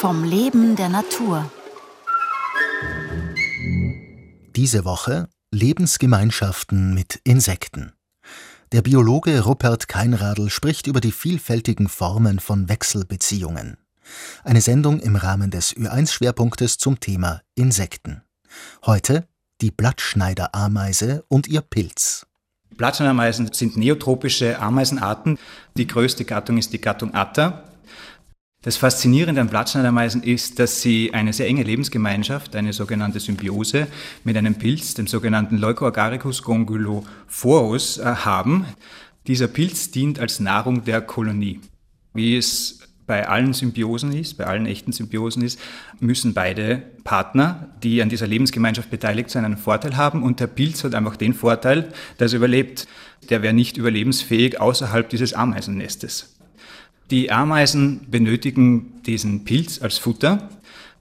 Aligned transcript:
Vom 0.00 0.24
Leben 0.24 0.76
der 0.76 0.88
Natur. 0.88 1.50
Diese 4.56 4.84
Woche 4.84 5.28
Lebensgemeinschaften 5.50 6.94
mit 6.94 7.20
Insekten. 7.24 7.92
Der 8.72 8.82
Biologe 8.82 9.44
Rupert 9.44 9.88
Keinradl 9.88 10.50
spricht 10.50 10.86
über 10.86 11.00
die 11.00 11.12
vielfältigen 11.12 11.88
Formen 11.88 12.40
von 12.40 12.68
Wechselbeziehungen. 12.68 13.76
Eine 14.42 14.60
Sendung 14.60 15.00
im 15.00 15.16
Rahmen 15.16 15.50
des 15.50 15.74
Ü1-Schwerpunktes 15.76 16.78
zum 16.78 17.00
Thema 17.00 17.40
Insekten. 17.54 18.22
Heute 18.84 19.26
die 19.60 19.70
Blattschneiderameise 19.70 21.24
und 21.28 21.46
ihr 21.46 21.60
Pilz. 21.60 22.26
Blattschneiderameisen 22.76 23.52
sind 23.52 23.76
neotropische 23.76 24.58
Ameisenarten. 24.60 25.38
Die 25.76 25.86
größte 25.86 26.24
Gattung 26.24 26.58
ist 26.58 26.72
die 26.72 26.80
Gattung 26.80 27.14
Atta. 27.14 27.64
Das 28.64 28.78
Faszinierende 28.78 29.42
an 29.42 29.48
Blattschneidameisen 29.48 30.22
ist, 30.22 30.58
dass 30.58 30.80
sie 30.80 31.12
eine 31.12 31.34
sehr 31.34 31.46
enge 31.46 31.64
Lebensgemeinschaft, 31.64 32.56
eine 32.56 32.72
sogenannte 32.72 33.20
Symbiose 33.20 33.88
mit 34.24 34.38
einem 34.38 34.54
Pilz, 34.54 34.94
dem 34.94 35.06
sogenannten 35.06 35.58
Leucoagaricus 35.58 36.42
gongulophorus, 36.42 37.98
äh, 37.98 38.04
haben. 38.04 38.64
Dieser 39.26 39.48
Pilz 39.48 39.90
dient 39.90 40.18
als 40.18 40.40
Nahrung 40.40 40.82
der 40.84 41.02
Kolonie. 41.02 41.60
Wie 42.14 42.38
es 42.38 42.80
bei 43.06 43.28
allen 43.28 43.52
Symbiosen 43.52 44.12
ist, 44.12 44.38
bei 44.38 44.46
allen 44.46 44.66
echten 44.66 44.92
Symbiosen 44.92 45.42
ist, 45.42 45.60
müssen 46.00 46.32
beide 46.34 46.82
Partner, 47.04 47.68
die 47.82 48.00
an 48.00 48.08
dieser 48.08 48.26
Lebensgemeinschaft 48.26 48.90
beteiligt 48.90 49.30
sind, 49.30 49.44
einen 49.44 49.58
Vorteil 49.58 49.96
haben. 49.96 50.22
Und 50.22 50.40
der 50.40 50.46
Pilz 50.46 50.84
hat 50.84 50.94
einfach 50.94 51.16
den 51.16 51.34
Vorteil, 51.34 51.92
dass 52.18 52.32
er 52.32 52.38
überlebt. 52.38 52.86
Der 53.30 53.42
wäre 53.42 53.54
nicht 53.54 53.76
überlebensfähig 53.76 54.60
außerhalb 54.60 55.08
dieses 55.08 55.34
Ameisennestes. 55.34 56.34
Die 57.10 57.30
Ameisen 57.30 58.06
benötigen 58.10 59.02
diesen 59.04 59.44
Pilz 59.44 59.82
als 59.82 59.98
Futter. 59.98 60.48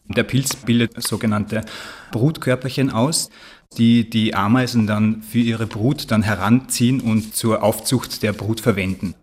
Der 0.08 0.24
Pilz 0.24 0.56
bildet 0.58 1.02
sogenannte 1.02 1.62
Brutkörperchen 2.12 2.90
aus, 2.90 3.30
die 3.78 4.10
die 4.10 4.36
Ameisen 4.36 4.86
dann 4.86 5.22
für 5.22 5.40
ihre 5.40 5.66
Brut 5.66 6.12
dann 6.12 6.22
heranziehen 6.24 7.00
und 7.00 7.36
zur 7.36 7.64
Aufzucht 7.64 8.22
der 8.22 8.34
Brut 8.34 8.60
verwenden. 8.60 9.16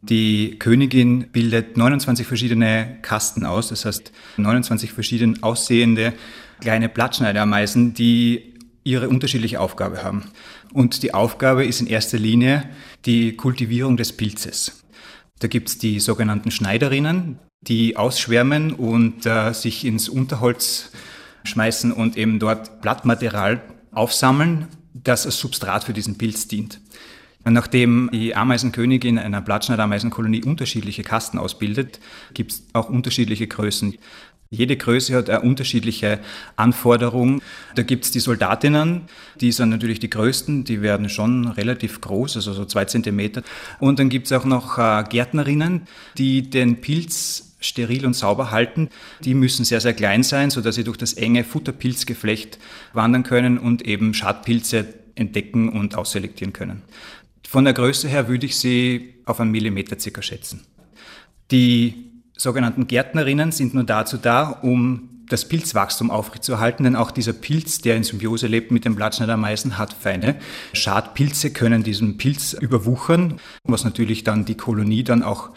Die 0.00 0.58
Königin 0.58 1.28
bildet 1.32 1.76
29 1.76 2.26
verschiedene 2.26 2.98
Kasten 3.02 3.44
aus, 3.44 3.68
das 3.68 3.84
heißt 3.84 4.12
29 4.36 4.92
verschieden 4.92 5.42
aussehende 5.42 6.12
kleine 6.60 6.88
Blattschneiderameisen, 6.88 7.94
die 7.94 8.54
ihre 8.84 9.08
unterschiedliche 9.08 9.60
Aufgabe 9.60 10.02
haben. 10.02 10.30
Und 10.72 11.02
die 11.02 11.14
Aufgabe 11.14 11.64
ist 11.64 11.80
in 11.80 11.86
erster 11.86 12.18
Linie 12.18 12.68
die 13.04 13.36
Kultivierung 13.36 13.96
des 13.96 14.16
Pilzes. 14.16 14.84
Da 15.40 15.48
gibt 15.48 15.68
es 15.68 15.78
die 15.78 16.00
sogenannten 16.00 16.50
Schneiderinnen, 16.50 17.38
die 17.60 17.96
ausschwärmen 17.96 18.72
und 18.72 19.26
äh, 19.26 19.52
sich 19.52 19.84
ins 19.84 20.08
Unterholz 20.08 20.90
schmeißen 21.44 21.92
und 21.92 22.16
eben 22.16 22.38
dort 22.38 22.80
Blattmaterial 22.82 23.62
aufsammeln, 23.92 24.68
das 24.94 25.26
als 25.26 25.38
Substrat 25.38 25.84
für 25.84 25.92
diesen 25.92 26.18
Pilz 26.18 26.48
dient. 26.48 26.80
Nachdem 27.50 28.10
die 28.12 28.34
Ameisenkönigin 28.34 29.18
einer 29.18 29.40
Blattschneiderameisenkolonie 29.40 30.44
unterschiedliche 30.44 31.02
Kasten 31.02 31.38
ausbildet, 31.38 32.00
gibt 32.34 32.52
es 32.52 32.62
auch 32.72 32.88
unterschiedliche 32.88 33.46
Größen. 33.46 33.94
Jede 34.50 34.78
Größe 34.78 35.14
hat 35.14 35.28
eine 35.28 35.42
unterschiedliche 35.42 36.20
Anforderung. 36.56 37.42
Da 37.74 37.82
gibt 37.82 38.06
es 38.06 38.10
die 38.10 38.20
Soldatinnen, 38.20 39.02
die 39.40 39.52
sind 39.52 39.68
natürlich 39.68 39.98
die 39.98 40.08
größten, 40.08 40.64
die 40.64 40.80
werden 40.80 41.10
schon 41.10 41.48
relativ 41.48 42.00
groß, 42.00 42.36
also 42.36 42.54
so 42.54 42.64
zwei 42.64 42.86
Zentimeter. 42.86 43.42
Und 43.78 43.98
dann 43.98 44.08
gibt 44.08 44.26
es 44.26 44.32
auch 44.32 44.46
noch 44.46 44.78
äh, 44.78 45.04
Gärtnerinnen, 45.06 45.82
die 46.16 46.48
den 46.48 46.80
Pilz 46.80 47.56
steril 47.60 48.06
und 48.06 48.14
sauber 48.14 48.50
halten. 48.50 48.88
Die 49.20 49.34
müssen 49.34 49.66
sehr, 49.66 49.80
sehr 49.80 49.92
klein 49.92 50.22
sein, 50.22 50.48
sodass 50.48 50.76
sie 50.76 50.84
durch 50.84 50.96
das 50.96 51.12
enge 51.12 51.44
Futterpilzgeflecht 51.44 52.58
wandern 52.94 53.24
können 53.24 53.58
und 53.58 53.82
eben 53.82 54.14
Schadpilze 54.14 54.86
entdecken 55.14 55.68
und 55.68 55.94
ausselektieren 55.94 56.52
können. 56.52 56.82
Von 57.48 57.64
der 57.64 57.72
Größe 57.72 58.08
her 58.08 58.28
würde 58.28 58.44
ich 58.44 58.58
sie 58.58 59.14
auf 59.24 59.40
einen 59.40 59.52
Millimeter 59.52 59.98
circa 59.98 60.20
schätzen. 60.20 60.66
Die 61.50 62.12
sogenannten 62.36 62.86
Gärtnerinnen 62.86 63.52
sind 63.52 63.72
nur 63.72 63.84
dazu 63.84 64.18
da, 64.18 64.50
um 64.50 65.24
das 65.30 65.48
Pilzwachstum 65.48 66.10
aufrechtzuerhalten, 66.10 66.84
denn 66.84 66.94
auch 66.94 67.10
dieser 67.10 67.32
Pilz, 67.32 67.80
der 67.80 67.96
in 67.96 68.02
Symbiose 68.02 68.48
lebt 68.48 68.70
mit 68.70 68.84
dem 68.84 68.96
Blattschneidermeisen, 68.96 69.78
hat 69.78 69.94
Feinde. 69.94 70.36
Schadpilze 70.74 71.50
können 71.50 71.82
diesen 71.82 72.18
Pilz 72.18 72.52
überwuchern, 72.52 73.40
was 73.64 73.82
natürlich 73.82 74.24
dann 74.24 74.44
die 74.44 74.56
Kolonie 74.56 75.02
dann 75.02 75.22
auch 75.22 75.48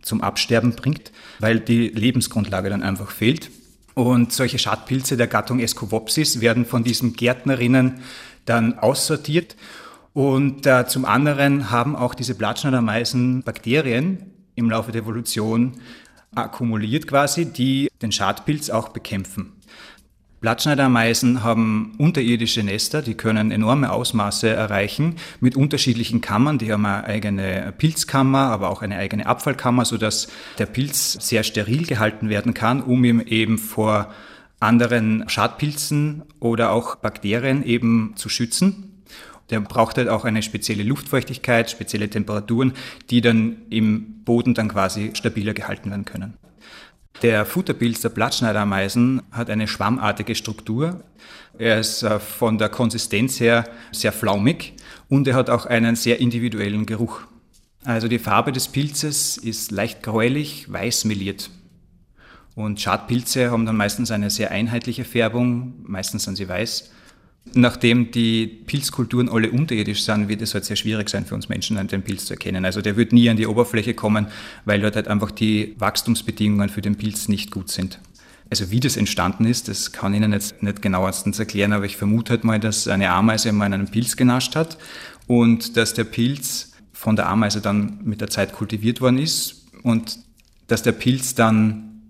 zum 0.00 0.22
Absterben 0.22 0.74
bringt, 0.74 1.12
weil 1.40 1.60
die 1.60 1.88
Lebensgrundlage 1.88 2.70
dann 2.70 2.82
einfach 2.82 3.10
fehlt. 3.10 3.50
Und 3.92 4.32
solche 4.32 4.58
Schadpilze 4.58 5.18
der 5.18 5.26
Gattung 5.26 5.60
Escovopsis 5.60 6.40
werden 6.40 6.64
von 6.64 6.84
diesen 6.84 7.12
Gärtnerinnen 7.12 8.00
dann 8.46 8.78
aussortiert. 8.78 9.56
Und 10.14 10.64
äh, 10.64 10.86
zum 10.86 11.04
anderen 11.04 11.70
haben 11.70 11.96
auch 11.96 12.14
diese 12.14 12.36
Blattschneidermeisen 12.36 13.42
Bakterien 13.42 14.30
im 14.54 14.70
Laufe 14.70 14.92
der 14.92 15.02
Evolution 15.02 15.72
akkumuliert 16.34 17.06
quasi, 17.06 17.46
die 17.46 17.90
den 18.00 18.12
Schadpilz 18.12 18.70
auch 18.70 18.88
bekämpfen. 18.88 19.52
Blattschneiderameisen 20.40 21.42
haben 21.42 21.94
unterirdische 21.98 22.62
Nester, 22.62 23.02
die 23.02 23.14
können 23.14 23.50
enorme 23.50 23.90
Ausmaße 23.90 24.50
erreichen 24.50 25.16
mit 25.40 25.56
unterschiedlichen 25.56 26.20
Kammern. 26.20 26.58
Die 26.58 26.70
haben 26.70 26.84
eine 26.84 27.04
eigene 27.04 27.72
Pilzkammer, 27.76 28.50
aber 28.50 28.68
auch 28.68 28.82
eine 28.82 28.98
eigene 28.98 29.26
Abfallkammer, 29.26 29.84
sodass 29.84 30.28
der 30.58 30.66
Pilz 30.66 31.16
sehr 31.18 31.42
steril 31.42 31.86
gehalten 31.86 32.28
werden 32.28 32.52
kann, 32.54 32.82
um 32.82 33.02
ihm 33.04 33.20
eben 33.20 33.58
vor 33.58 34.12
anderen 34.60 35.28
Schadpilzen 35.28 36.22
oder 36.40 36.72
auch 36.72 36.96
Bakterien 36.96 37.64
eben 37.64 38.12
zu 38.16 38.28
schützen. 38.28 38.93
Der 39.50 39.60
braucht 39.60 39.98
halt 39.98 40.08
auch 40.08 40.24
eine 40.24 40.42
spezielle 40.42 40.82
Luftfeuchtigkeit, 40.82 41.70
spezielle 41.70 42.08
Temperaturen, 42.08 42.72
die 43.10 43.20
dann 43.20 43.56
im 43.70 44.24
Boden 44.24 44.54
dann 44.54 44.68
quasi 44.68 45.10
stabiler 45.14 45.52
gehalten 45.52 45.90
werden 45.90 46.04
können. 46.04 46.34
Der 47.22 47.46
Futterpilz 47.46 48.00
der 48.00 48.08
Blattschneiderameisen 48.08 49.22
hat 49.30 49.48
eine 49.48 49.68
schwammartige 49.68 50.34
Struktur. 50.34 51.04
Er 51.58 51.78
ist 51.78 52.02
äh, 52.02 52.18
von 52.18 52.58
der 52.58 52.68
Konsistenz 52.68 53.38
her 53.38 53.64
sehr 53.92 54.12
flaumig 54.12 54.74
und 55.08 55.28
er 55.28 55.34
hat 55.34 55.48
auch 55.48 55.66
einen 55.66 55.94
sehr 55.94 56.20
individuellen 56.20 56.86
Geruch. 56.86 57.20
Also 57.84 58.08
die 58.08 58.18
Farbe 58.18 58.50
des 58.50 58.68
Pilzes 58.68 59.36
ist 59.36 59.70
leicht 59.70 60.02
gräulich, 60.02 60.72
weiß 60.72 61.04
meliert. 61.04 61.50
Und 62.54 62.80
Schadpilze 62.80 63.50
haben 63.50 63.66
dann 63.66 63.76
meistens 63.76 64.10
eine 64.10 64.30
sehr 64.30 64.50
einheitliche 64.50 65.04
Färbung, 65.04 65.74
meistens 65.82 66.24
sind 66.24 66.36
sie 66.36 66.48
weiß. 66.48 66.90
Nachdem 67.52 68.10
die 68.10 68.46
Pilzkulturen 68.46 69.28
alle 69.28 69.50
unterirdisch 69.50 70.02
sind, 70.02 70.28
wird 70.28 70.40
es 70.40 70.54
halt 70.54 70.64
sehr 70.64 70.76
schwierig 70.76 71.10
sein 71.10 71.26
für 71.26 71.34
uns 71.34 71.48
Menschen, 71.48 71.86
den 71.86 72.02
Pilz 72.02 72.24
zu 72.24 72.34
erkennen. 72.34 72.64
Also 72.64 72.80
der 72.80 72.96
wird 72.96 73.12
nie 73.12 73.28
an 73.28 73.36
die 73.36 73.46
Oberfläche 73.46 73.94
kommen, 73.94 74.28
weil 74.64 74.80
dort 74.80 74.96
halt 74.96 75.08
einfach 75.08 75.30
die 75.30 75.74
Wachstumsbedingungen 75.78 76.70
für 76.70 76.80
den 76.80 76.96
Pilz 76.96 77.28
nicht 77.28 77.50
gut 77.50 77.70
sind. 77.70 78.00
Also 78.50 78.70
wie 78.70 78.80
das 78.80 78.96
entstanden 78.96 79.46
ist, 79.46 79.68
das 79.68 79.92
kann 79.92 80.14
ich 80.14 80.20
Ihnen 80.20 80.32
jetzt 80.32 80.62
nicht 80.62 80.82
genauestens 80.82 81.38
erklären, 81.38 81.72
aber 81.72 81.84
ich 81.84 81.96
vermute 81.96 82.30
halt 82.30 82.44
mal, 82.44 82.60
dass 82.60 82.88
eine 82.88 83.10
Ameise 83.10 83.52
mal 83.52 83.72
einen 83.72 83.88
Pilz 83.88 84.16
genascht 84.16 84.56
hat 84.56 84.78
und 85.26 85.76
dass 85.76 85.94
der 85.94 86.04
Pilz 86.04 86.72
von 86.92 87.16
der 87.16 87.28
Ameise 87.28 87.60
dann 87.60 88.00
mit 88.04 88.20
der 88.20 88.28
Zeit 88.28 88.52
kultiviert 88.52 89.00
worden 89.00 89.18
ist 89.18 89.66
und 89.82 90.18
dass 90.66 90.82
der 90.82 90.92
Pilz 90.92 91.34
dann 91.34 92.02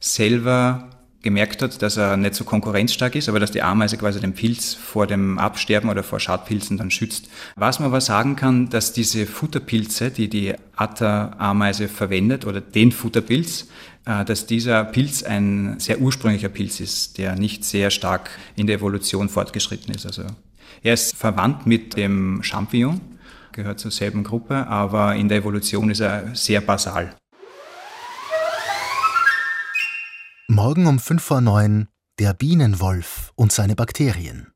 selber 0.00 0.90
gemerkt 1.24 1.62
hat, 1.62 1.82
dass 1.82 1.96
er 1.96 2.16
nicht 2.16 2.36
so 2.36 2.44
konkurrenzstark 2.44 3.16
ist, 3.16 3.28
aber 3.28 3.40
dass 3.40 3.50
die 3.50 3.62
Ameise 3.62 3.96
quasi 3.96 4.20
den 4.20 4.34
Pilz 4.34 4.74
vor 4.74 5.08
dem 5.08 5.38
Absterben 5.38 5.90
oder 5.90 6.04
vor 6.04 6.20
Schadpilzen 6.20 6.76
dann 6.76 6.92
schützt. 6.92 7.28
Was 7.56 7.80
man 7.80 7.88
aber 7.88 8.00
sagen 8.00 8.36
kann, 8.36 8.68
dass 8.70 8.92
diese 8.92 9.26
Futterpilze, 9.26 10.12
die 10.12 10.28
die 10.28 10.54
Atta-Ameise 10.76 11.88
verwendet 11.88 12.46
oder 12.46 12.60
den 12.60 12.92
Futterpilz, 12.92 13.66
äh, 14.06 14.24
dass 14.24 14.46
dieser 14.46 14.84
Pilz 14.84 15.24
ein 15.24 15.80
sehr 15.80 16.00
ursprünglicher 16.00 16.50
Pilz 16.50 16.78
ist, 16.78 17.18
der 17.18 17.34
nicht 17.34 17.64
sehr 17.64 17.90
stark 17.90 18.30
in 18.54 18.68
der 18.68 18.76
Evolution 18.76 19.28
fortgeschritten 19.28 19.92
ist. 19.92 20.06
Also 20.06 20.22
er 20.82 20.94
ist 20.94 21.16
verwandt 21.16 21.66
mit 21.66 21.96
dem 21.96 22.42
Champignon, 22.42 23.00
gehört 23.52 23.80
zur 23.80 23.90
selben 23.90 24.22
Gruppe, 24.22 24.66
aber 24.66 25.16
in 25.16 25.28
der 25.28 25.38
Evolution 25.38 25.90
ist 25.90 26.00
er 26.00 26.34
sehr 26.34 26.60
basal. 26.60 27.16
Morgen 30.54 30.86
um 30.86 31.00
5 31.00 31.20
vor 31.20 31.40
9 31.40 31.88
der 32.20 32.32
Bienenwolf 32.32 33.32
und 33.34 33.50
seine 33.50 33.74
Bakterien. 33.74 34.53